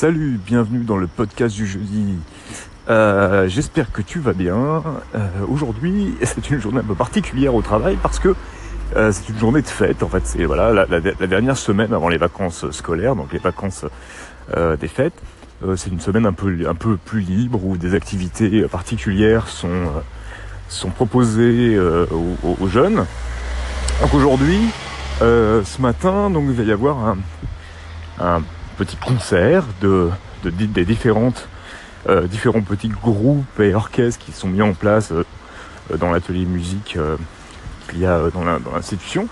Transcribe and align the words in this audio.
Salut, 0.00 0.38
bienvenue 0.46 0.84
dans 0.84 0.96
le 0.96 1.08
podcast 1.08 1.56
du 1.56 1.66
jeudi. 1.66 2.14
Euh, 2.88 3.48
J'espère 3.48 3.90
que 3.90 4.00
tu 4.00 4.20
vas 4.20 4.32
bien. 4.32 4.84
Euh, 5.16 5.28
Aujourd'hui, 5.50 6.14
c'est 6.22 6.50
une 6.50 6.60
journée 6.60 6.78
un 6.78 6.84
peu 6.84 6.94
particulière 6.94 7.52
au 7.52 7.62
travail 7.62 7.98
parce 8.00 8.20
que 8.20 8.36
euh, 8.94 9.10
c'est 9.10 9.28
une 9.28 9.38
journée 9.40 9.60
de 9.60 9.66
fête. 9.66 10.04
En 10.04 10.08
fait, 10.08 10.24
c'est 10.24 10.44
voilà 10.44 10.86
la, 10.86 11.00
dernière 11.26 11.56
semaine 11.56 11.92
avant 11.92 12.08
les 12.08 12.16
vacances 12.16 12.70
scolaires, 12.70 13.16
donc 13.16 13.32
les 13.32 13.40
vacances 13.40 13.86
des 14.80 14.86
fêtes. 14.86 15.20
C'est 15.74 15.90
une 15.90 15.98
semaine 15.98 16.26
un 16.26 16.32
peu 16.32 16.96
plus 17.04 17.20
libre 17.22 17.64
où 17.64 17.76
des 17.76 17.96
activités 17.96 18.68
particulières 18.68 19.48
sont 19.48 20.90
proposées 20.90 21.76
aux, 21.76 22.68
jeunes. 22.68 23.04
Donc 24.00 24.14
aujourd'hui, 24.14 24.60
ce 25.18 25.82
matin, 25.82 26.30
donc 26.30 26.44
il 26.46 26.54
va 26.54 26.62
y 26.62 26.70
avoir 26.70 27.16
un 28.20 28.42
petit 28.78 28.96
concert 28.96 29.64
de, 29.82 30.08
de- 30.44 30.50
des 30.50 30.84
différentes 30.84 31.48
euh, 32.08 32.26
différents 32.26 32.62
petits 32.62 32.88
groupes 32.88 33.58
et 33.60 33.74
orchestres 33.74 34.24
qui 34.24 34.32
sont 34.32 34.48
mis 34.48 34.62
en 34.62 34.72
place 34.72 35.10
euh, 35.12 35.24
euh, 35.92 35.96
dans 35.96 36.10
l'atelier 36.12 36.44
musique 36.46 36.96
qu'il 37.90 37.98
y 38.00 38.06
a 38.06 38.20
dans 38.32 38.44
l'institution. 38.72 39.26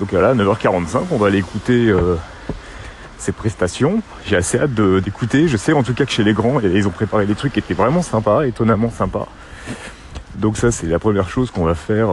Donc 0.00 0.12
là, 0.12 0.28
à 0.30 0.34
9h45, 0.34 0.98
on 1.10 1.16
va 1.18 1.26
aller 1.28 1.38
écouter 1.38 1.92
ces 3.18 3.32
prestations. 3.32 4.02
J'ai 4.26 4.36
assez 4.36 4.58
hâte 4.58 4.74
d'écouter. 4.74 5.48
Je 5.48 5.56
sais 5.56 5.72
en 5.72 5.82
tout 5.82 5.94
cas 5.94 6.04
que 6.04 6.10
chez 6.12 6.24
les 6.24 6.34
grands, 6.34 6.60
ils 6.60 6.86
ont 6.86 6.90
préparé 6.90 7.24
des 7.26 7.34
trucs 7.34 7.52
qui 7.54 7.60
étaient 7.60 7.74
vraiment 7.74 8.02
sympas, 8.02 8.42
étonnamment 8.42 8.90
sympas. 8.90 9.26
Donc 10.36 10.56
ça, 10.58 10.70
c'est 10.70 10.86
la 10.86 10.98
première 10.98 11.28
chose 11.30 11.50
qu'on 11.50 11.64
va 11.64 11.74
faire 11.74 12.08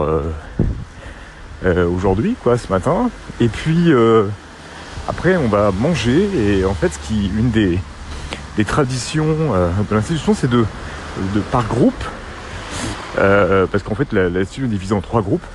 aujourd'hui, 1.65 2.35
quoi, 2.43 2.57
ce 2.57 2.71
matin. 2.71 3.09
Et 3.39 3.47
puis 3.49 3.91
après, 5.11 5.37
on 5.37 5.47
va 5.47 5.71
manger. 5.71 6.27
Et 6.35 6.65
en 6.65 6.73
fait, 6.73 6.89
ce 6.93 6.99
qui, 7.07 7.27
une 7.37 7.51
des, 7.51 7.77
des 8.57 8.65
traditions 8.65 9.27
euh, 9.53 9.69
de 9.89 9.95
l'institution, 9.95 10.33
c'est 10.33 10.49
de, 10.49 10.65
par 11.51 11.65
groupe, 11.67 12.03
euh, 13.19 13.67
parce 13.71 13.83
qu'en 13.83 13.93
fait, 13.95 14.11
l'institution 14.13 14.65
est 14.65 14.69
divisée 14.69 14.95
en 14.95 15.01
trois 15.01 15.21
groupes. 15.21 15.45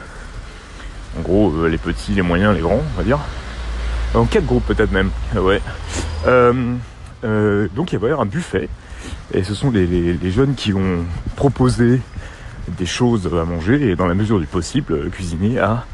En 1.19 1.23
gros, 1.23 1.53
euh, 1.57 1.69
les 1.69 1.79
petits, 1.79 2.13
les 2.13 2.23
moyens, 2.23 2.55
les 2.55 2.61
grands, 2.61 2.83
on 2.95 2.99
va 2.99 3.03
dire. 3.03 3.19
En 4.15 4.25
quatre 4.27 4.47
groupes 4.47 4.67
peut-être 4.67 4.93
même. 4.93 5.11
Euh, 5.35 5.41
Ouais. 5.41 5.61
Donc 7.75 7.93
il 7.93 7.99
va 7.99 8.07
y 8.09 8.11
avoir 8.11 8.21
un 8.21 8.27
buffet. 8.31 8.69
Et 9.35 9.43
ce 9.43 9.55
sont 9.55 9.71
les, 9.71 9.87
les- 9.87 10.31
jeunes 10.31 10.55
qui 10.55 10.71
vont 10.73 11.05
proposer 11.35 12.01
des 12.79 12.87
choses 12.87 13.27
à 13.33 13.45
manger 13.45 13.91
et 13.91 13.97
dans 13.97 14.07
la 14.07 14.15
mesure 14.15 14.39
du 14.39 14.47
possible, 14.47 15.01
le 15.03 15.11
cuisinier 15.11 15.59
a 15.59 15.85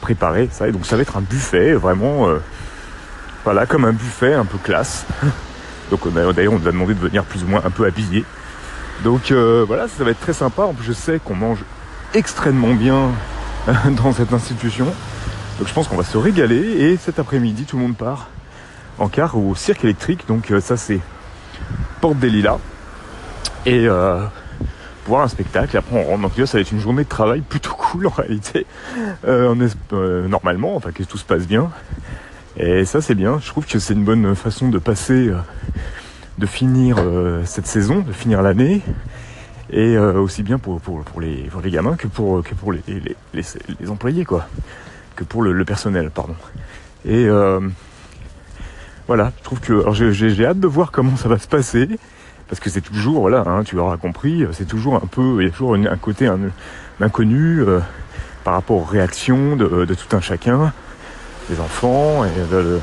préparé 0.00 0.48
ça. 0.50 0.66
Et 0.68 0.72
donc 0.72 0.84
ça 0.86 0.96
va 0.96 1.02
être 1.02 1.16
un 1.16 1.20
buffet 1.20 1.72
vraiment, 1.74 2.26
voilà, 3.44 3.66
comme 3.66 3.84
un 3.84 3.92
buffet 3.92 4.34
un 4.34 4.44
peu 4.44 4.58
classe. 4.58 5.04
Donc 5.90 6.10
d'ailleurs 6.12 6.52
on 6.54 6.58
nous 6.58 6.68
a 6.68 6.72
demandé 6.72 6.94
de 6.94 7.00
venir 7.00 7.24
plus 7.24 7.44
ou 7.44 7.46
moins 7.46 7.60
un 7.64 7.70
peu 7.70 7.84
habillé. 7.84 8.24
Donc 9.04 9.30
euh, 9.30 9.64
voilà, 9.66 9.88
ça 9.88 10.04
va 10.04 10.10
être 10.10 10.20
très 10.20 10.32
sympa. 10.32 10.68
Je 10.80 10.92
sais 10.92 11.20
qu'on 11.22 11.34
mange 11.34 11.58
extrêmement 12.14 12.74
bien 12.74 13.10
dans 13.96 14.12
cette 14.12 14.32
institution. 14.32 14.86
Donc 15.58 15.68
je 15.68 15.74
pense 15.74 15.88
qu'on 15.88 15.96
va 15.96 16.04
se 16.04 16.16
régaler 16.16 16.56
et 16.56 16.96
cet 16.96 17.18
après-midi 17.18 17.64
tout 17.64 17.76
le 17.76 17.82
monde 17.82 17.96
part 17.96 18.28
en 18.98 19.08
car 19.08 19.36
au 19.36 19.54
cirque 19.54 19.84
électrique. 19.84 20.26
Donc 20.28 20.50
euh, 20.50 20.60
ça 20.60 20.76
c'est 20.76 21.00
Porte 22.00 22.18
des 22.18 22.30
Lilas. 22.30 22.58
Et 23.66 23.86
euh, 23.86 24.24
voir 25.06 25.22
un 25.22 25.28
spectacle, 25.28 25.76
et 25.76 25.78
après 25.78 25.96
on 25.96 26.04
rentre. 26.04 26.22
Donc 26.22 26.36
là, 26.36 26.46
ça 26.46 26.58
va 26.58 26.62
être 26.62 26.72
une 26.72 26.80
journée 26.80 27.04
de 27.04 27.08
travail 27.08 27.40
plutôt 27.40 27.74
cool 27.78 28.06
en 28.06 28.10
réalité. 28.10 28.66
Normalement, 29.24 30.74
enfin 30.74 30.90
que 30.90 31.02
tout 31.02 31.18
se 31.18 31.24
passe 31.24 31.46
bien. 31.46 31.70
Et 32.56 32.84
ça 32.84 33.00
c'est 33.00 33.14
bien. 33.14 33.38
Je 33.40 33.48
trouve 33.48 33.66
que 33.66 33.78
c'est 33.78 33.94
une 33.94 34.04
bonne 34.04 34.34
façon 34.34 34.68
de 34.68 34.78
passer, 34.78 35.28
euh, 35.28 35.38
de 36.38 36.46
finir 36.46 36.96
euh, 36.98 37.42
cette 37.44 37.66
saison, 37.66 38.00
de 38.00 38.12
finir 38.12 38.42
l'année. 38.42 38.82
Et 39.70 39.96
euh, 39.96 40.20
aussi 40.20 40.42
bien 40.42 40.58
pour, 40.58 40.80
pour, 40.80 41.20
les, 41.20 41.44
pour 41.44 41.62
les 41.62 41.70
gamins 41.70 41.96
que 41.96 42.06
pour, 42.06 42.42
que 42.42 42.54
pour 42.54 42.72
les, 42.72 42.82
les, 43.32 43.90
employés, 43.90 44.26
quoi. 44.26 44.46
Que 45.16 45.24
pour 45.24 45.42
le, 45.42 45.64
personnel, 45.64 46.10
pardon. 46.10 46.34
Et 47.06 47.26
voilà, 49.06 49.32
je 49.38 49.42
trouve 49.42 49.60
que 49.60 49.82
j'ai, 50.12 50.46
hâte 50.46 50.60
de 50.60 50.66
voir 50.66 50.90
comment 50.92 51.16
ça 51.16 51.28
va 51.28 51.38
se 51.38 51.48
passer. 51.48 51.88
Parce 52.48 52.60
que 52.60 52.68
c'est 52.68 52.82
toujours, 52.82 53.20
voilà, 53.20 53.44
hein, 53.46 53.64
tu 53.64 53.76
l'auras 53.76 53.96
compris, 53.96 54.44
c'est 54.52 54.66
toujours 54.66 54.96
un 54.96 55.06
peu, 55.06 55.40
il 55.40 55.46
y 55.46 55.48
a 55.48 55.50
toujours 55.50 55.74
un 55.74 55.96
côté 55.96 56.30
inconnu 57.00 57.62
par 58.44 58.52
rapport 58.52 58.76
aux 58.76 58.84
réactions 58.84 59.56
de, 59.56 59.86
de 59.86 59.94
tout 59.94 60.14
un 60.14 60.20
chacun, 60.20 60.70
des 61.48 61.60
enfants 61.60 62.24
et 62.24 62.30
de, 62.50 62.80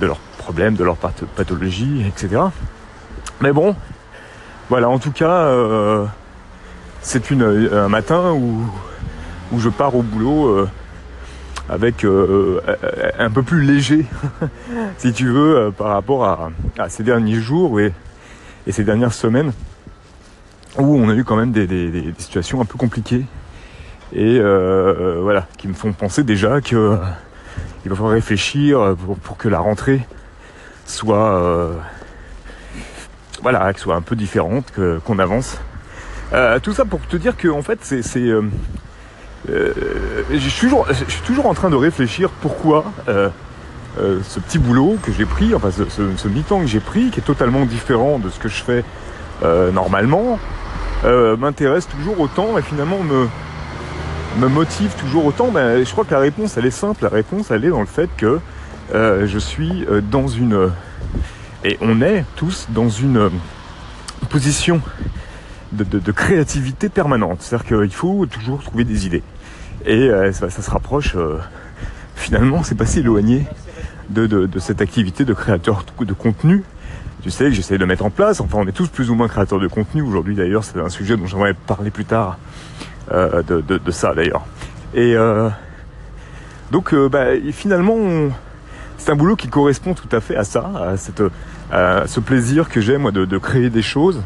leurs 0.00 0.18
problèmes, 0.38 0.74
de 0.74 0.84
leurs 0.84 0.96
path- 0.96 1.24
pathologies, 1.36 2.04
etc. 2.06 2.42
Mais 3.40 3.52
bon, 3.52 3.74
voilà, 4.68 4.88
en 4.88 4.98
tout 4.98 5.10
cas, 5.12 5.30
euh, 5.46 6.04
c'est 7.02 7.30
un 7.32 7.88
matin 7.88 8.32
où, 8.32 8.62
où 9.52 9.60
je 9.60 9.68
pars 9.68 9.94
au 9.94 10.02
boulot 10.02 10.48
euh, 10.48 10.68
avec 11.68 12.04
euh, 12.04 12.60
un 13.18 13.30
peu 13.30 13.42
plus 13.42 13.62
léger, 13.62 14.06
si 14.98 15.12
tu 15.12 15.28
veux, 15.28 15.72
par 15.76 15.88
rapport 15.88 16.24
à, 16.24 16.50
ces 16.88 17.02
derniers 17.02 17.40
jours 17.40 17.80
et, 17.80 17.92
et 18.66 18.72
ces 18.72 18.84
dernières 18.84 19.12
semaines 19.14 19.52
où 20.78 20.94
on 20.96 21.08
a 21.08 21.14
eu 21.14 21.24
quand 21.24 21.36
même 21.36 21.52
des, 21.52 21.66
des- 21.66 21.90
des- 21.90 22.14
situations 22.18 22.60
un 22.60 22.64
peu 22.66 22.76
compliquées 22.78 23.24
et 24.14 24.38
voilà, 24.40 25.46
qui 25.58 25.66
me 25.68 25.74
font 25.74 25.92
penser 25.92 26.22
déjà 26.22 26.60
que 26.60 26.98
il 27.84 27.88
va 27.90 27.94
falloir 27.96 28.12
réfléchir 28.14 28.94
pour, 29.04 29.16
pour 29.18 29.36
que 29.36 29.48
la 29.48 29.58
rentrée 29.58 30.06
soit 30.86 31.34
euh, 31.40 31.72
voilà, 33.42 33.70
soit 33.76 33.94
un 33.94 34.02
peu 34.02 34.16
différente, 34.16 34.70
que- 34.74 34.98
qu'on 35.04 35.18
avance. 35.18 35.58
Euh, 36.32 36.58
tout 36.58 36.72
ça 36.72 36.84
pour 36.84 37.00
te 37.06 37.16
dire 37.16 37.36
que 37.36 37.48
en 37.48 37.62
fait 37.62 37.78
c'est 37.82 38.02
c'est, 38.02 38.20
euh, 38.20 38.42
euh, 39.50 39.72
je 40.32 40.38
suis 40.48 40.68
toujours 41.24 41.46
en 41.46 41.54
train 41.54 41.70
de 41.70 41.76
réfléchir 41.76 42.30
pourquoi 42.40 42.84
euh, 43.08 43.28
euh, 44.00 44.18
ce 44.24 44.40
petit 44.40 44.58
boulot 44.58 44.96
que 45.02 45.12
j'ai 45.12 45.24
pris, 45.24 45.54
enfin 45.54 45.70
ce, 45.70 45.84
ce, 45.88 46.02
ce 46.16 46.28
mi-temps 46.28 46.60
que 46.60 46.66
j'ai 46.66 46.80
pris, 46.80 47.10
qui 47.10 47.20
est 47.20 47.22
totalement 47.24 47.64
différent 47.64 48.18
de 48.18 48.28
ce 48.30 48.38
que 48.38 48.48
je 48.48 48.62
fais 48.62 48.84
euh, 49.44 49.70
normalement, 49.70 50.38
euh, 51.04 51.36
m'intéresse 51.36 51.86
toujours 51.88 52.18
autant 52.20 52.58
et 52.58 52.62
finalement 52.62 52.98
me 53.02 53.28
me 54.36 54.48
motive 54.48 54.94
toujours 54.96 55.24
autant. 55.24 55.50
Ben, 55.50 55.84
je 55.84 55.90
crois 55.90 56.04
que 56.04 56.12
la 56.12 56.20
réponse 56.20 56.56
elle 56.56 56.66
est 56.66 56.70
simple. 56.70 57.02
La 57.02 57.08
réponse 57.08 57.50
elle 57.50 57.64
est 57.64 57.70
dans 57.70 57.80
le 57.80 57.86
fait 57.86 58.10
que 58.16 58.38
euh, 58.94 59.26
je 59.26 59.38
suis 59.38 59.84
euh, 59.86 60.00
dans 60.00 60.28
une 60.28 60.70
et 61.64 61.78
on 61.80 62.00
est 62.02 62.24
tous 62.36 62.66
dans 62.70 62.88
une 62.88 63.16
euh, 63.16 63.30
position 64.28 64.80
de, 65.72 66.12
créativité 66.12 66.88
permanente. 66.88 67.38
C'est-à-dire 67.40 67.66
qu'il 67.66 67.92
faut 67.92 68.26
toujours 68.26 68.62
trouver 68.62 68.84
des 68.84 69.06
idées. 69.06 69.22
Et 69.84 70.10
ça, 70.32 70.48
se 70.48 70.70
rapproche, 70.70 71.16
finalement, 72.14 72.62
c'est 72.62 72.74
pas 72.74 72.86
si 72.86 73.00
éloigné 73.00 73.44
de 74.08 74.58
cette 74.58 74.80
activité 74.80 75.24
de 75.24 75.34
créateur 75.34 75.84
de 76.00 76.12
contenu. 76.12 76.62
Tu 77.26 77.32
sais 77.32 77.46
que 77.46 77.50
j'essaie 77.50 77.76
de 77.76 77.84
mettre 77.84 78.04
en 78.04 78.10
place, 78.10 78.40
enfin 78.40 78.58
on 78.60 78.68
est 78.68 78.72
tous 78.72 78.86
plus 78.86 79.10
ou 79.10 79.16
moins 79.16 79.26
créateurs 79.26 79.58
de 79.58 79.66
contenu. 79.66 80.00
Aujourd'hui 80.00 80.36
d'ailleurs, 80.36 80.62
c'est 80.62 80.78
un 80.78 80.88
sujet 80.88 81.16
dont 81.16 81.26
j'aimerais 81.26 81.54
parler 81.54 81.90
plus 81.90 82.04
tard 82.04 82.38
euh, 83.10 83.42
de, 83.42 83.90
ça 83.90 84.14
d'ailleurs. 84.14 84.46
Et 84.94 85.16
euh, 85.16 85.48
donc 86.70 86.94
euh, 86.94 87.08
bah, 87.08 87.30
finalement, 87.50 87.96
c'est 88.96 89.10
un 89.10 89.16
boulot 89.16 89.34
qui 89.34 89.48
correspond 89.48 89.92
tout 89.92 90.08
à 90.12 90.20
fait 90.20 90.36
à 90.36 90.44
ça, 90.44 90.70
à, 90.80 90.96
cette, 90.96 91.20
à 91.72 92.06
ce 92.06 92.20
plaisir 92.20 92.68
que 92.68 92.80
j'ai 92.80 92.96
moi 92.96 93.10
de, 93.10 93.38
créer 93.38 93.70
des 93.70 93.82
choses. 93.82 94.22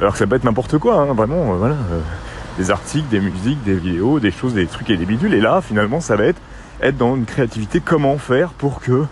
Alors 0.00 0.14
que 0.14 0.18
ça 0.18 0.26
peut 0.26 0.34
être 0.34 0.42
n'importe 0.42 0.76
quoi, 0.78 1.02
hein, 1.02 1.14
vraiment, 1.14 1.54
voilà, 1.54 1.76
des 2.58 2.72
articles, 2.72 3.06
des 3.10 3.20
musiques, 3.20 3.62
des 3.62 3.74
vidéos, 3.74 4.18
des 4.18 4.32
choses, 4.32 4.54
des 4.54 4.66
trucs 4.66 4.90
et 4.90 4.96
des 4.96 5.06
bidules. 5.06 5.34
Et 5.34 5.40
là, 5.40 5.60
finalement, 5.60 6.00
ça 6.00 6.16
va 6.16 6.24
être 6.24 6.40
être 6.82 6.96
dans 6.96 7.14
une 7.14 7.26
créativité. 7.26 7.78
Comment 7.78 8.18
faire 8.18 8.48
pour 8.48 8.80
que 8.80 9.04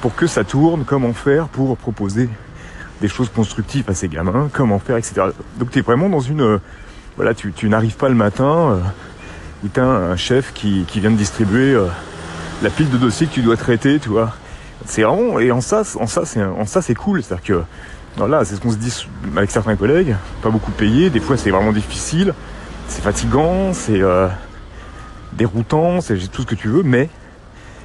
pour 0.00 0.14
que 0.14 0.26
ça 0.26 0.44
tourne 0.44 0.84
Comment 0.84 1.12
faire 1.12 1.48
pour 1.48 1.76
proposer 1.76 2.28
des 3.00 3.08
choses 3.08 3.30
constructives 3.30 3.88
à 3.88 3.94
ces 3.94 4.08
gamins 4.08 4.48
Comment 4.52 4.78
faire, 4.78 4.96
etc. 4.96 5.22
Donc 5.58 5.70
tu 5.70 5.78
es 5.78 5.82
vraiment 5.82 6.08
dans 6.08 6.20
une 6.20 6.42
euh, 6.42 6.58
voilà, 7.16 7.34
tu, 7.34 7.52
tu 7.52 7.68
n'arrives 7.68 7.96
pas 7.96 8.08
le 8.08 8.14
matin 8.14 8.72
euh, 8.72 8.78
où 9.64 9.68
t'as 9.68 9.84
un 9.84 10.16
chef 10.16 10.52
qui, 10.52 10.84
qui 10.86 11.00
vient 11.00 11.10
de 11.10 11.16
distribuer 11.16 11.74
euh, 11.74 11.86
la 12.62 12.70
pile 12.70 12.90
de 12.90 12.96
dossiers 12.96 13.26
que 13.26 13.32
tu 13.32 13.42
dois 13.42 13.56
traiter, 13.56 13.98
tu 13.98 14.08
vois. 14.08 14.34
C'est 14.86 15.02
vraiment 15.02 15.38
et 15.38 15.52
en 15.52 15.60
ça, 15.60 15.82
en 15.98 16.06
ça 16.06 16.24
c'est 16.24 16.42
en 16.42 16.64
ça 16.64 16.80
c'est 16.80 16.94
cool, 16.94 17.22
c'est-à-dire 17.22 17.44
que 17.44 17.62
voilà, 18.16 18.44
c'est 18.44 18.56
ce 18.56 18.60
qu'on 18.60 18.70
se 18.70 18.76
dit 18.76 19.06
avec 19.36 19.50
certains 19.50 19.76
collègues, 19.76 20.16
pas 20.42 20.48
beaucoup 20.48 20.72
payé, 20.72 21.10
des 21.10 21.20
fois 21.20 21.36
c'est 21.36 21.50
vraiment 21.50 21.72
difficile, 21.72 22.32
c'est 22.88 23.02
fatigant, 23.02 23.74
c'est 23.74 24.00
déroutant, 25.34 26.00
c'est 26.00 26.16
tout 26.30 26.42
ce 26.42 26.46
que 26.46 26.54
tu 26.54 26.68
veux, 26.68 26.82
mais 26.82 27.10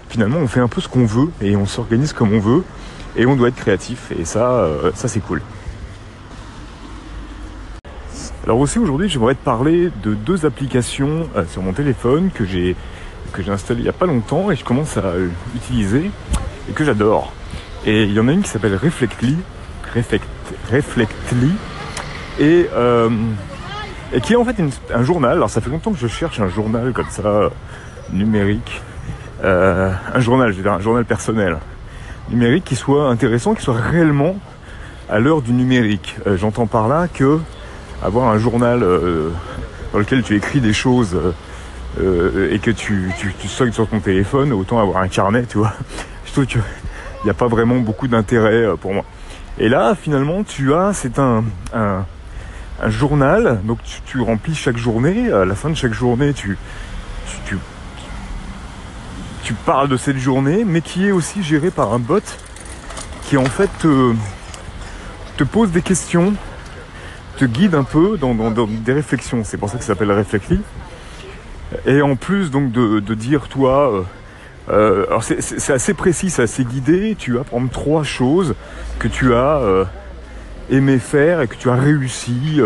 finalement 0.10 0.38
on 0.38 0.48
fait 0.48 0.60
un 0.60 0.68
peu 0.68 0.82
ce 0.82 0.88
qu'on 0.88 1.06
veut 1.06 1.30
et 1.42 1.56
on 1.56 1.66
s'organise 1.66 2.14
comme 2.14 2.34
on 2.34 2.40
veut 2.40 2.64
et 3.18 3.26
on 3.26 3.36
doit 3.36 3.50
être 3.50 3.56
créatif 3.56 4.12
et 4.18 4.26
ça, 4.26 4.52
euh, 4.52 4.92
ça 4.94 5.08
c'est 5.08 5.20
cool. 5.20 5.42
Alors 8.44 8.60
aussi 8.60 8.78
aujourd'hui 8.78 9.10
j'aimerais 9.10 9.36
te 9.36 9.44
parler 9.44 9.92
de 10.04 10.14
deux 10.14 10.46
applications 10.46 11.30
euh, 11.36 11.46
sur 11.50 11.62
mon 11.62 11.74
téléphone 11.74 12.30
que 12.34 12.46
j'ai 12.46 12.76
que 13.34 13.42
j'ai 13.42 13.52
installé 13.52 13.82
il 13.82 13.84
n'y 13.84 13.90
a 13.90 13.94
pas 13.94 14.06
longtemps 14.06 14.52
et 14.52 14.56
je 14.56 14.64
commence 14.64 14.98
à 14.98 15.06
euh, 15.06 15.30
utiliser 15.56 16.12
et 16.70 16.74
que 16.74 16.84
j'adore. 16.84 17.34
Et 17.86 18.04
il 18.04 18.14
y 18.14 18.20
en 18.20 18.28
a 18.28 18.32
une 18.32 18.42
qui 18.42 18.50
s'appelle 18.50 18.76
Reflectly 18.76 19.38
Reflectly 20.72 21.52
et, 22.40 22.68
et 24.12 24.22
qui 24.22 24.34
est 24.34 24.36
en 24.36 24.44
fait 24.44 24.56
un 24.94 25.04
journal. 25.04 25.34
Alors 25.34 25.50
ça 25.50 25.62
fait 25.62 25.70
longtemps 25.70 25.94
que 25.94 26.00
je 26.00 26.08
cherche 26.08 26.40
un 26.40 26.50
journal 26.50 26.92
comme 26.92 27.10
ça 27.10 27.50
numérique, 28.12 28.82
euh, 29.46 29.92
un 30.14 30.20
journal, 30.20 30.52
je 30.52 30.58
veux 30.58 30.64
dire 30.64 30.74
un 30.74 30.80
journal 30.80 31.06
personnel 31.06 31.58
numérique 32.30 32.64
qui 32.66 32.76
soit 32.76 33.08
intéressant, 33.10 33.54
qui 33.54 33.62
soit 33.62 33.76
réellement 33.76 34.36
à 35.10 35.20
l'heure 35.20 35.42
du 35.42 35.54
numérique. 35.54 36.16
Euh, 36.26 36.36
j'entends 36.36 36.66
par 36.66 36.88
là 36.88 37.08
que 37.08 37.40
avoir 38.04 38.28
un 38.30 38.40
journal 38.40 38.82
dans 39.94 40.00
lequel 40.00 40.22
tu 40.24 40.36
écris 40.36 40.60
des 40.60 40.74
choses 40.74 41.18
et 41.98 42.60
que 42.60 42.72
tu, 42.72 43.10
tu, 43.18 43.48
sur 43.48 43.88
ton 43.88 44.00
téléphone, 44.00 44.52
autant 44.52 44.80
avoir 44.80 44.98
un 44.98 45.08
carnet, 45.08 45.46
tu 45.46 45.60
vois. 45.60 45.74
Je 46.26 46.32
trouve 46.34 46.46
qu'il 46.46 46.62
n'y 47.24 47.30
a 47.30 47.34
pas 47.34 47.48
vraiment 47.48 47.78
beaucoup 47.78 48.08
d'intérêt 48.08 48.66
pour 48.82 48.94
moi. 48.94 49.06
Et 49.58 49.70
là, 49.70 49.96
finalement, 49.96 50.44
tu 50.44 50.74
as, 50.74 50.92
c'est 50.94 51.18
un, 51.20 51.46
journal, 52.88 53.62
donc 53.64 53.80
tu, 54.06 54.20
remplis 54.20 54.56
chaque 54.56 54.78
journée, 54.78 55.32
à 55.32 55.46
la 55.46 55.56
fin 55.56 55.70
de 55.70 55.76
chaque 55.76 55.94
journée, 55.94 56.34
tu, 56.34 56.58
parles 59.54 59.90
de 59.90 59.98
cette 59.98 60.18
journée, 60.18 60.64
mais 60.66 60.82
qui 60.82 61.08
est 61.08 61.12
aussi 61.12 61.44
géré 61.44 61.72
par 61.72 61.94
un 61.94 62.00
bot 62.00 62.24
qui 63.26 63.38
en 63.38 63.46
fait 63.46 63.70
te, 63.80 65.44
pose 65.44 65.72
des 65.72 65.82
questions, 65.82 66.34
te 67.38 67.46
guide 67.46 67.76
un 67.76 67.84
peu 67.84 68.18
dans, 68.18 68.34
des 68.62 68.94
réflexions. 68.94 69.44
C'est 69.44 69.58
pour 69.58 69.70
ça 69.70 69.78
que 69.78 69.84
ça 69.84 69.90
s'appelle 69.90 70.12
Reflectly. 70.12 70.60
Et 71.86 72.02
en 72.02 72.16
plus 72.16 72.52
donc 72.52 72.72
de, 72.72 73.14
dire 73.14 73.48
toi, 73.48 73.92
euh, 73.92 74.04
euh, 74.70 75.06
alors 75.08 75.24
c'est 75.24 75.74
assez 75.74 75.94
précis, 75.94 76.30
c'est 76.30 76.44
assez 76.44 76.64
guidé. 76.64 77.16
Tu 77.18 77.38
as 77.38 77.42
exemple 77.42 77.74
trois 77.74 78.04
choses 78.04 78.56
que 79.00 79.08
tu 79.08 79.34
as 79.34 79.58
euh, 79.58 79.86
aimé 80.70 81.00
faire 81.00 81.42
et 81.42 81.48
que 81.48 81.56
tu 81.56 81.70
as 81.70 81.76
réussi 81.76 82.60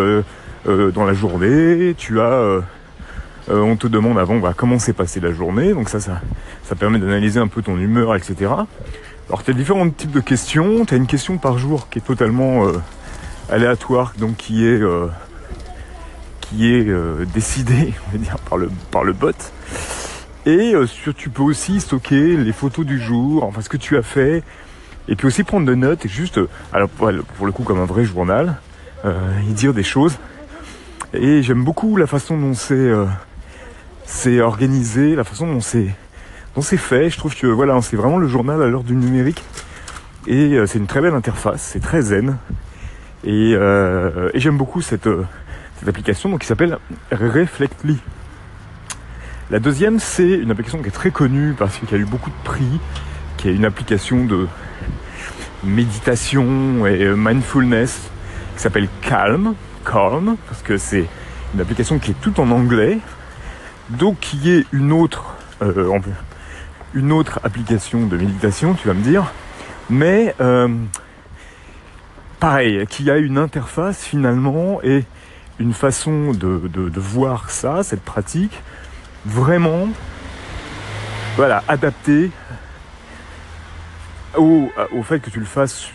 dans 0.66 1.06
la 1.06 1.14
journée. 1.14 1.96
Tu 1.98 2.20
as, 2.20 2.62
on 3.50 3.75
te 3.75 3.88
demande 3.88 4.19
avant 4.19 4.38
bah, 4.38 4.54
comment 4.56 4.80
s'est 4.80 4.94
passée 4.94 5.19
la 5.19 5.31
journée. 5.31 5.74
Donc 5.74 5.90
ça, 5.90 6.00
ça, 6.00 6.22
ça 6.63 6.75
permet 6.75 7.00
d'analyser 7.00 7.40
un 7.40 7.48
peu 7.48 7.62
ton 7.62 7.78
humeur, 7.78 8.16
etc. 8.16 8.36
Alors 9.28 9.44
tu 9.44 9.51
as 9.51 9.54
différents 9.54 9.90
types 9.90 10.12
de 10.12 10.19
questions. 10.19 10.86
Tu 10.86 10.94
as 10.94 10.98
une 10.98 11.07
question 11.07 11.38
par 11.38 11.57
jour 11.57 11.90
qui 11.90 12.00
est 12.00 12.04
totalement 12.04 12.66
aléatoire, 13.50 14.13
donc 14.18 14.38
qui 14.38 14.66
est 14.66 14.81
qui 16.42 16.74
est 16.74 16.88
décidée, 17.34 17.94
on 18.07 18.12
va 18.12 18.24
dire, 18.24 18.38
par 18.40 18.57
le 18.57 18.69
par 18.92 19.04
le 19.04 19.13
bot. 19.13 19.34
Et 20.45 20.74
euh, 20.74 20.88
tu 21.16 21.30
peux 21.30 21.44
aussi 21.44 21.81
stocker 21.81 22.38
les 22.38 22.54
photos 22.54 22.86
du 22.86 23.00
jour, 23.00 23.44
enfin 23.44 23.62
ce 23.62 23.69
que 23.69 23.78
tu 23.78 23.98
as 23.98 24.02
fait, 24.02 24.42
et 25.07 25.16
puis 25.16 25.28
aussi 25.28 25.44
prendre 25.44 25.66
de 25.66 25.75
notes 25.75 26.06
et 26.06 26.10
juste, 26.10 26.38
euh, 26.38 26.48
alors 26.72 26.90
pour 26.90 27.45
le 27.45 27.52
coup 27.52 27.63
comme 27.63 27.80
un 27.80 27.86
vrai 27.86 28.06
journal, 28.06 28.56
euh, 29.06 29.31
y 29.48 29.54
dire 29.54 29.74
des 29.74 29.84
choses. 29.84 30.18
Et 31.13 31.44
j'aime 31.44 31.63
beaucoup 31.63 31.98
la 31.98 32.07
façon 32.07 32.38
dont 32.38 32.54
c'est 32.54 32.92
c'est 34.10 34.42
organisé, 34.42 35.16
la 35.16 35.24
façon 35.24 35.46
dont 35.46 35.62
c'est 35.62 35.94
dont 36.56 36.62
c'est 36.62 36.78
fait. 36.78 37.10
Je 37.12 37.18
trouve 37.18 37.36
que 37.36 37.46
voilà, 37.46 37.80
c'est 37.82 37.96
vraiment 37.96 38.18
le 38.18 38.28
journal 38.28 38.62
à 38.62 38.68
l'heure 38.68 38.84
du 38.84 38.96
numérique. 38.96 39.44
Et 40.28 40.58
c'est 40.66 40.80
une 40.80 40.88
très 40.88 41.00
belle 41.00 41.14
interface, 41.14 41.62
c'est 41.62 41.80
très 41.80 42.02
zen. 42.02 42.38
Et, 43.24 43.52
et 43.52 44.40
j'aime 44.40 44.58
beaucoup 44.58 44.82
cette, 44.82 45.08
cette 45.80 45.88
application 45.88 46.30
donc, 46.30 46.42
qui 46.42 46.48
s'appelle 46.48 46.78
Reflectly. 47.12 47.98
La 49.50 49.60
deuxième, 49.60 50.00
c'est 50.00 50.30
une 50.30 50.52
application 50.52 50.82
qui 50.82 50.90
est 50.90 50.92
très 50.92 51.12
connue 51.12 51.54
parce 51.58 51.78
qu'il 51.78 51.90
y 51.90 51.94
a 51.96 51.98
eu 51.98 52.06
beaucoup 52.06 52.30
de 52.30 52.44
prix, 52.44 52.80
qui 53.38 53.50
est 53.50 53.56
une 53.56 53.66
application 53.66 54.26
de 54.26 54.48
méditation 55.64 56.86
et 56.86 57.08
mindfulness 57.16 58.10
qui 58.56 58.62
s'appelle 58.62 58.90
Calm, 59.02 59.54
Calm, 59.86 60.36
parce 60.48 60.62
que 60.62 60.78
c'est 60.78 61.06
une 61.54 61.62
application 61.62 61.98
qui 61.98 62.12
est 62.12 62.22
tout 62.22 62.40
en 62.40 62.52
anglais, 62.52 63.00
donc 63.90 64.20
qui 64.20 64.52
est 64.52 64.66
une 64.72 64.92
autre, 64.92 65.36
euh, 65.62 66.00
une 66.94 67.12
autre 67.12 67.40
application 67.44 68.06
de 68.06 68.18
méditation, 68.18 68.74
tu 68.74 68.88
vas 68.88 68.94
me 68.94 69.02
dire, 69.02 69.32
mais 69.90 70.36
euh, 70.40 70.68
pareil, 72.40 72.86
qui 72.88 73.10
a 73.10 73.18
une 73.18 73.38
interface 73.38 74.04
finalement 74.04 74.82
et 74.84 75.04
une 75.60 75.74
façon 75.74 76.32
de, 76.32 77.00
voir 77.00 77.50
ça, 77.50 77.84
cette 77.84 78.04
pratique, 78.04 78.62
vraiment 79.26 79.90
voilà, 81.36 81.64
adapté 81.68 82.32
au, 84.38 84.70
au, 84.96 85.04
fait 85.04 85.20
que 85.20 85.30
tu 85.30 85.40
le 85.40 85.46
fasses 85.46 85.90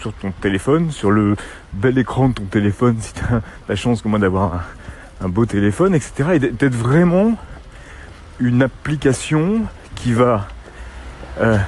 sur, 0.00 0.12
ton 0.14 0.32
téléphone, 0.32 0.90
sur 0.90 1.10
le 1.10 1.36
bel 1.72 1.96
écran 1.98 2.28
de 2.28 2.34
ton 2.34 2.44
téléphone, 2.44 2.96
si 3.00 3.14
tu 3.14 3.22
as 3.24 3.40
la 3.68 3.76
chance 3.76 4.02
comme 4.02 4.10
moi 4.10 4.18
d'avoir 4.18 4.54
un, 4.54 4.62
beau 5.28 5.46
téléphone, 5.46 5.94
etc. 5.94 6.30
Et 6.34 6.38
d'être 6.38 6.74
vraiment 6.74 7.36
une 8.38 8.62
application 8.62 9.62
qui 9.94 10.12
va 10.12 10.48
euh, 11.40 11.58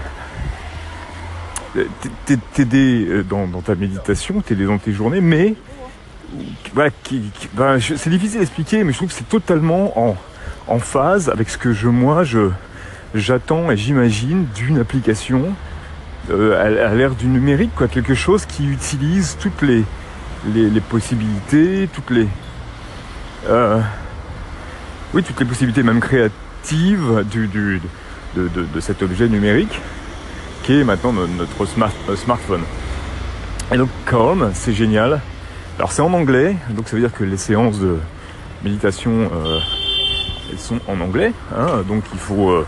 t'aider 2.55 3.07
euh, 3.09 3.23
dans, 3.23 3.47
ta 3.61 3.75
méditation, 3.75 4.41
t'aider 4.41 4.65
dans 4.65 4.79
tes 4.79 4.93
journées, 4.93 5.21
mais 5.21 5.55
ben, 6.75 6.91
c'est 7.79 8.11
difficile 8.11 8.41
à 8.41 8.43
expliquer, 8.43 8.85
mais 8.85 8.93
je 8.93 8.99
trouve 8.99 9.09
que 9.11 9.15
c'est 9.15 9.29
totalement 9.29 10.17
en, 10.67 10.79
phase 10.79 11.29
avec 11.29 11.51
ce 11.51 11.59
que 11.59 11.73
je, 11.73 11.89
moi, 11.89 12.25
je, 12.25 12.51
j'attends 13.15 13.71
et 13.71 13.77
j'imagine 13.77 14.47
d'une 14.55 14.79
application 14.79 15.53
euh, 16.31 16.87
à, 16.89 16.95
l'ère 16.95 17.15
du 17.15 17.27
numérique, 17.27 17.73
quoi, 17.77 17.89
quelque 17.89 18.15
chose 18.15 18.47
qui 18.47 18.67
utilise 18.67 19.37
toutes 19.39 19.61
les, 19.61 19.85
possibilités, 20.89 21.89
toutes 21.93 22.11
les, 22.11 22.27
euh, 23.49 23.81
oui, 25.15 25.23
toutes 25.23 25.41
les 25.41 25.47
possibilités 25.47 25.83
même 25.83 26.01
créatives 26.01 27.25
de, 28.35 28.81
cet 28.81 29.03
objet 29.03 29.29
numérique 29.29 29.81
qui 30.63 30.81
est 30.81 30.85
maintenant 30.85 31.13
notre 31.13 31.63
euh, 31.63 32.17
smartphone. 32.17 32.63
Et 33.73 33.77
donc 33.77 33.89
Calm, 34.07 34.51
c'est 34.55 34.73
génial. 34.73 35.21
Alors 35.79 35.93
c'est 35.93 36.03
en 36.03 36.13
anglais, 36.13 36.57
donc 36.71 36.89
ça 36.89 36.97
veut 36.97 37.03
dire 37.03 37.13
que 37.13 37.25
les 37.25 37.37
séances 37.37 37.79
de 37.79 37.97
méditation 38.63 39.11
euh, 39.11 39.59
elles 40.51 40.59
sont 40.59 40.79
en 40.87 41.01
anglais, 41.01 41.33
hein, 41.57 41.83
donc 41.89 42.05
il 42.13 42.19
faut 42.19 42.51
euh, 42.51 42.67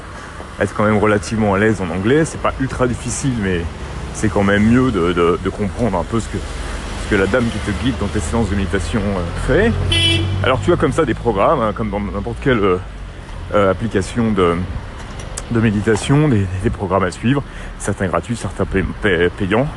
être 0.60 0.74
quand 0.74 0.84
même 0.84 0.96
relativement 0.96 1.54
à 1.54 1.58
l'aise 1.58 1.80
en 1.80 1.90
anglais. 1.94 2.24
C'est 2.24 2.40
pas 2.40 2.54
ultra 2.60 2.88
difficile, 2.88 3.34
mais 3.42 3.60
c'est 4.14 4.28
quand 4.28 4.42
même 4.42 4.64
mieux 4.64 4.90
de, 4.90 5.48
comprendre 5.50 5.98
un 5.98 6.04
peu 6.04 6.20
ce 6.20 6.28
que, 6.28 6.38
que 7.08 7.16
la 7.16 7.26
dame 7.26 7.44
qui 7.46 7.58
te 7.58 7.84
guide 7.84 7.94
dans 8.00 8.06
tes 8.06 8.20
séances 8.20 8.50
de 8.50 8.56
méditation 8.56 9.00
euh, 9.00 9.46
fait. 9.46 9.72
Alors 10.42 10.60
tu 10.60 10.72
as 10.72 10.76
comme 10.76 10.92
ça 10.92 11.04
des 11.04 11.14
programmes, 11.14 11.60
hein, 11.60 11.72
comme 11.74 11.90
dans 11.90 12.00
n'importe 12.00 12.38
quelle 12.40 12.78
euh, 13.54 13.70
application 13.70 14.32
de, 14.32 14.54
de 15.50 15.60
méditation, 15.60 16.28
des, 16.28 16.70
programmes 16.70 17.04
à 17.04 17.10
suivre, 17.10 17.42
certains 17.78 18.06
gratuits, 18.06 18.36
certains 18.36 18.66
payants. 19.36 19.68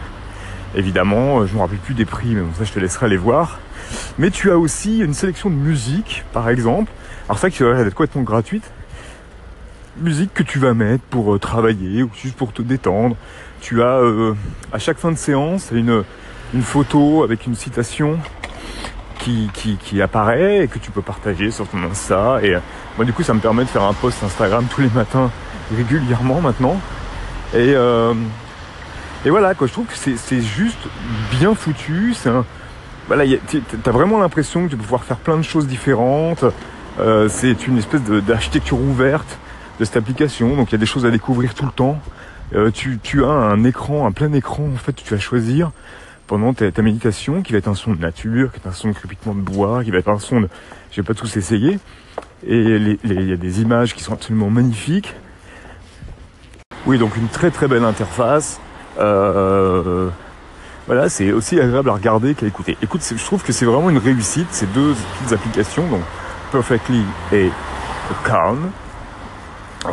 Évidemment, 0.75 1.45
je 1.45 1.51
ne 1.51 1.57
me 1.57 1.61
rappelle 1.61 1.79
plus 1.79 1.93
des 1.93 2.05
prix, 2.05 2.29
mais 2.29 2.41
bon, 2.41 2.53
ça 2.57 2.63
je 2.63 2.71
te 2.71 2.79
laisserai 2.79 3.07
aller 3.07 3.17
voir. 3.17 3.59
Mais 4.17 4.31
tu 4.31 4.51
as 4.51 4.57
aussi 4.57 4.99
une 4.99 5.13
sélection 5.13 5.49
de 5.49 5.55
musique, 5.55 6.23
par 6.33 6.49
exemple, 6.49 6.91
alors 7.27 7.39
ça 7.39 7.49
qui 7.49 7.63
va 7.63 7.71
être 7.79 7.93
complètement 7.93 8.23
gratuite. 8.23 8.71
Musique 9.99 10.33
que 10.33 10.43
tu 10.43 10.59
vas 10.59 10.73
mettre 10.73 11.03
pour 11.09 11.33
euh, 11.33 11.39
travailler 11.39 12.03
ou 12.03 12.09
juste 12.21 12.35
pour 12.35 12.53
te 12.53 12.61
détendre. 12.61 13.15
Tu 13.61 13.81
as 13.81 13.97
euh, 13.97 14.35
à 14.71 14.79
chaque 14.79 14.97
fin 14.97 15.11
de 15.11 15.17
séance 15.17 15.69
une, 15.71 16.03
une 16.53 16.61
photo 16.61 17.23
avec 17.23 17.45
une 17.45 17.55
citation 17.55 18.17
qui, 19.19 19.49
qui, 19.83 20.01
apparaît 20.01 20.63
et 20.63 20.67
que 20.67 20.79
tu 20.79 20.91
peux 20.91 21.01
partager 21.01 21.51
sur 21.51 21.67
ton 21.67 21.83
Insta. 21.83 22.39
Et 22.43 22.55
euh, 22.55 22.59
moi 22.95 23.05
du 23.05 23.11
coup 23.11 23.23
ça 23.23 23.33
me 23.33 23.39
permet 23.39 23.63
de 23.63 23.69
faire 23.69 23.83
un 23.83 23.93
post 23.93 24.23
Instagram 24.23 24.65
tous 24.69 24.81
les 24.81 24.89
matins 24.89 25.31
régulièrement 25.75 26.39
maintenant. 26.39 26.79
Et, 27.53 27.75
et 29.25 29.29
voilà 29.29 29.55
quoi, 29.55 29.67
je 29.67 29.73
trouve 29.73 29.85
que 29.87 29.95
c'est 29.95 30.41
juste 30.41 30.79
bien 31.31 31.53
foutu. 31.55 32.13
Un, 32.25 32.45
voilà, 33.07 33.23
t'as 33.83 33.91
vraiment 33.91 34.19
l'impression 34.19 34.65
que 34.65 34.71
tu 34.71 34.75
peux 34.75 34.83
pouvoir 34.83 35.03
faire 35.03 35.17
plein 35.17 35.37
de 35.37 35.41
choses 35.41 35.67
différentes. 35.67 36.45
Euh, 36.99 37.29
c'est 37.29 37.67
une 37.67 37.77
espèce 37.77 38.01
d'architecture 38.03 38.79
ouverte 38.79 39.39
de 39.79 39.85
cette 39.85 39.97
application, 39.97 40.55
donc 40.55 40.69
il 40.69 40.71
y 40.73 40.75
a 40.75 40.79
des 40.79 40.85
choses 40.85 41.05
à 41.05 41.11
découvrir 41.11 41.53
tout 41.53 41.65
le 41.65 41.71
temps. 41.71 41.99
Euh, 42.53 42.71
tu, 42.71 43.23
as 43.23 43.27
un 43.27 43.63
écran, 43.63 44.07
un 44.07 44.11
plein 44.11 44.31
écran 44.33 44.63
en 44.73 44.77
fait, 44.77 44.93
tu 44.93 45.13
vas 45.13 45.19
choisir 45.19 45.71
pendant 46.27 46.53
ta, 46.53 46.81
méditation, 46.81 47.41
qui 47.41 47.53
va 47.53 47.59
être 47.59 47.67
un 47.67 47.75
son 47.75 47.93
de 47.93 47.99
nature, 47.99 48.51
qui 48.51 48.59
va 48.59 48.69
être 48.69 48.75
un 48.75 48.77
son 48.77 48.89
de 48.89 48.93
crépitement 48.93 49.33
de 49.33 49.41
bois, 49.41 49.83
qui 49.83 49.91
va 49.91 49.97
être 49.97 50.09
un 50.09 50.19
son 50.19 50.41
de... 50.41 50.49
Je 50.91 51.01
vais 51.01 51.05
pas 51.05 51.13
tous 51.13 51.35
essayer. 51.37 51.79
Et 52.45 52.97
il 53.03 53.29
y 53.29 53.33
a 53.33 53.37
des 53.37 53.61
images 53.61 53.95
qui 53.95 54.03
sont 54.03 54.13
absolument 54.13 54.49
magnifiques. 54.49 55.15
Oui, 56.85 56.97
donc 56.97 57.17
une 57.17 57.27
très 57.27 57.51
très 57.51 57.67
belle 57.67 57.83
interface. 57.83 58.59
Euh, 58.99 60.09
voilà, 60.85 61.09
c'est 61.09 61.31
aussi 61.31 61.59
agréable 61.59 61.89
à 61.89 61.93
regarder 61.93 62.33
qu'à 62.33 62.45
écouter. 62.45 62.77
Écoute, 62.81 63.01
je 63.03 63.23
trouve 63.23 63.43
que 63.43 63.51
c'est 63.51 63.65
vraiment 63.65 63.89
une 63.89 63.97
réussite, 63.97 64.47
ces 64.51 64.67
deux 64.67 64.93
petites 64.93 65.33
applications. 65.33 65.87
Donc, 65.87 66.01
Perfectly 66.51 67.03
et 67.33 67.49
Calm. 68.25 68.71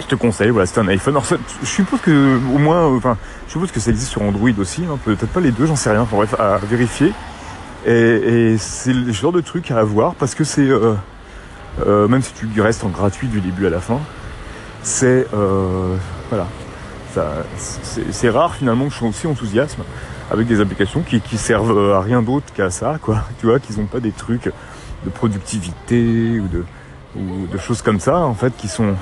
Je 0.00 0.06
te 0.06 0.14
conseille, 0.14 0.50
voilà, 0.50 0.66
c'est 0.66 0.80
un 0.80 0.88
iPhone. 0.88 1.14
Alors, 1.14 1.26
je 1.62 1.66
suppose 1.66 2.00
que 2.00 2.36
au 2.54 2.58
moins, 2.58 2.86
enfin, 2.96 3.16
je 3.46 3.52
suppose 3.52 3.70
que 3.70 3.80
ça 3.80 3.90
existe 3.90 4.10
sur 4.10 4.22
Android 4.22 4.50
aussi, 4.58 4.82
hein, 4.84 4.98
peut-être 5.04 5.28
pas 5.28 5.40
les 5.40 5.52
deux, 5.52 5.66
j'en 5.66 5.76
sais 5.76 5.90
rien. 5.90 6.02
Enfin, 6.02 6.16
bref, 6.16 6.34
à 6.38 6.58
vérifier. 6.58 7.12
Et, 7.86 8.56
c'est 8.58 8.92
le 8.92 9.12
genre 9.12 9.32
de 9.32 9.40
truc 9.40 9.70
à 9.70 9.78
avoir 9.78 10.14
parce 10.14 10.34
que 10.34 10.44
c'est, 10.44 10.68
euh, 10.68 10.94
euh, 11.86 12.08
même 12.08 12.22
si 12.22 12.32
tu 12.32 12.60
restes 12.60 12.82
en 12.84 12.88
gratuit 12.88 13.28
du 13.28 13.40
début 13.40 13.66
à 13.66 13.70
la 13.70 13.80
fin, 13.80 14.00
c'est, 14.82 15.26
euh, 15.34 15.96
voilà, 16.30 16.46
c'est 18.10 18.30
rare 18.30 18.54
finalement 18.54 18.86
que 18.86 18.92
je 18.92 18.98
sois 18.98 19.08
aussi 19.08 19.26
enthousiasme 19.26 19.82
avec 20.30 20.46
des 20.46 20.60
applications 20.60 21.02
qui, 21.02 21.20
qui 21.20 21.36
servent 21.36 21.92
à 21.92 22.00
rien 22.00 22.22
d'autre 22.22 22.46
qu'à 22.54 22.70
ça, 22.70 22.98
quoi. 23.00 23.24
Tu 23.38 23.46
vois, 23.46 23.58
qu'ils 23.60 23.78
n'ont 23.78 23.86
pas 23.86 24.00
des 24.00 24.12
trucs 24.12 24.50
de 25.04 25.10
productivité 25.10 26.40
ou 26.40 26.48
de, 26.48 26.64
ou 27.16 27.46
de 27.46 27.58
choses 27.58 27.82
comme 27.82 28.00
ça, 28.00 28.18
en 28.20 28.34
fait, 28.34 28.56
qui 28.56 28.68
sont 28.68 28.94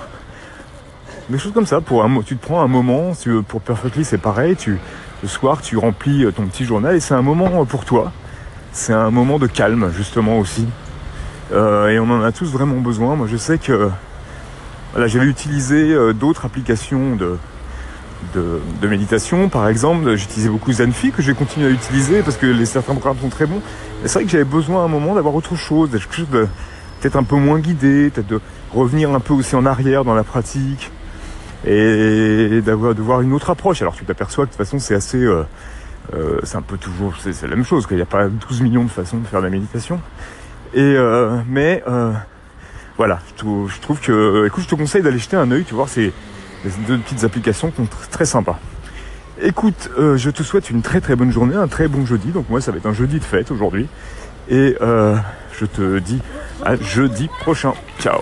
des 1.29 1.39
choses 1.39 1.53
comme 1.53 1.67
ça. 1.67 1.81
Pour 1.81 2.05
un, 2.05 2.23
tu 2.23 2.37
te 2.37 2.45
prends 2.45 2.63
un 2.63 2.69
moment, 2.69 3.13
pour 3.49 3.61
Perfectly 3.61 4.05
c'est 4.05 4.19
pareil, 4.19 4.57
tu, 4.57 4.79
le 5.23 5.29
soir 5.29 5.63
tu 5.63 5.77
remplis 5.77 6.27
ton 6.35 6.47
petit 6.47 6.65
journal 6.65 6.97
et 6.97 7.01
c'est 7.01 7.15
un 7.15 7.23
moment 7.23 7.65
pour 7.65 7.85
toi. 7.85 8.13
C'est 8.73 8.93
un 8.93 9.11
moment 9.11 9.39
de 9.39 9.47
calme 9.47 9.93
justement 9.95 10.39
aussi. 10.39 10.67
Euh, 11.53 11.91
et 11.91 11.99
on 11.99 12.11
en 12.11 12.23
a 12.23 12.33
tous 12.33 12.51
vraiment 12.51 12.79
besoin. 12.79 13.17
Moi 13.17 13.27
je 13.31 13.37
sais 13.37 13.59
que 13.59 13.91
voilà, 14.93 15.07
j'avais 15.07 15.27
utilisé 15.27 15.93
euh, 15.93 16.13
d'autres 16.13 16.45
applications 16.45 17.17
de, 17.17 17.39
de, 18.35 18.89
méditation 18.89 19.49
par 19.49 19.69
exemple. 19.69 20.17
J'utilisais 20.17 20.49
beaucoup 20.49 20.73
Zenfi 20.73 21.13
que 21.13 21.23
j'ai 21.23 21.35
continué 21.35 21.69
à 21.69 21.71
utiliser 21.71 22.23
parce 22.23 22.37
que 22.37 22.47
les 22.47 22.67
certains 22.67 22.95
programmes 22.95 23.21
sont 23.21 23.29
très 23.29 23.47
bons. 23.47 23.61
Et 24.05 24.09
c'est 24.09 24.15
vrai 24.15 24.25
que 24.25 24.31
j'avais 24.31 24.45
besoin 24.45 24.83
à 24.83 24.85
un 24.85 24.89
moment 24.89 25.15
d'avoir 25.15 25.35
autre 25.35 25.57
chose, 25.57 25.91
quelque 25.91 26.15
chose 26.15 26.31
de 26.31 26.49
peut-être 27.01 27.17
un 27.17 27.25
peu 27.25 27.37
moins 27.37 27.59
guidé, 27.59 28.11
peut-être 28.11 28.29
de 28.29 28.41
revenir 28.73 29.13
un 29.13 29.21
peu 29.21 29.35
aussi 29.35 29.55
en 29.55 29.67
arrière 29.67 30.05
dans 30.05 30.15
la 30.15 30.25
pratique 30.25 30.91
et 31.65 32.61
d'avoir 32.61 32.95
de 32.95 33.03
voir 33.03 33.21
une 33.21 33.33
autre 33.33 33.51
approche. 33.51 33.83
Alors 33.83 33.95
tu 33.95 34.05
t'aperçois 34.05 34.45
que 34.45 34.51
de 34.51 34.57
toute 34.57 34.65
façon 34.65 34.79
c'est 34.79 34.95
assez, 34.95 35.19
euh, 35.19 35.43
euh, 36.15 36.39
c'est 36.43 36.57
un 36.57 36.63
peu 36.63 36.77
toujours, 36.77 37.15
c'est 37.19 37.43
la 37.43 37.57
même 37.57 37.65
chose. 37.65 37.87
qu'il 37.87 37.97
n'y 37.97 38.03
a 38.03 38.07
pas 38.07 38.29
12 38.29 38.63
millions 38.63 38.85
de 38.85 38.91
façons 38.91 39.19
de 39.19 39.27
faire 39.27 39.41
de 39.41 39.47
la 39.47 39.51
méditation. 39.51 40.01
Et 40.75 40.81
euh, 40.81 41.39
mais 41.49 41.83
voilà, 42.99 43.21
je, 43.37 43.81
trouve 43.81 44.01
que, 44.01 44.47
écoute, 44.47 44.65
je 44.65 44.69
te 44.69 44.75
conseille 44.75 45.03
d'aller 45.03 45.19
jeter 45.19 45.37
un 45.37 45.51
œil, 45.51 45.65
tu 45.65 45.75
vois, 45.75 45.89
ces 45.89 46.13
deux 46.87 46.99
petites 46.99 47.25
applications 47.25 47.71
qui 47.71 47.77
sont 47.79 47.89
très 48.11 48.27
sympas. 48.27 48.61
Écoute, 49.41 49.91
je 49.97 50.31
te 50.31 50.43
souhaite 50.43 50.71
une 50.71 50.83
très 50.83 51.01
très 51.01 51.17
bonne 51.17 51.33
journée, 51.33 51.57
un 51.57 51.69
très 51.69 51.89
bon 51.89 52.05
jeudi. 52.07 52.31
Donc 52.31 52.49
moi, 52.51 52.61
ça 52.61 52.71
va 52.71 52.77
être 52.79 52.87
un 52.87 52.93
jeudi 52.93 53.19
de 53.19 53.25
fête 53.25 53.51
aujourd'hui. 53.51 53.89
Et 54.49 54.77
je 54.81 55.67
te 55.67 55.99
dis 55.99 56.21
à 56.65 56.77
jeudi 56.77 57.29
prochain. 57.41 57.73
Ciao 57.99 58.21